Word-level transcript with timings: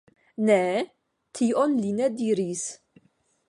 Ne, 0.49 0.55
tion 1.41 1.77
li 1.85 1.95
ne 2.01 2.11
diris. 2.23 2.65